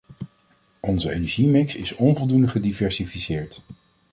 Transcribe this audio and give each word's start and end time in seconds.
Onze 0.79 1.11
energiemix 1.11 1.75
is 1.75 1.95
onvoldoende 1.95 2.47
gediversifieerd. 2.47 3.61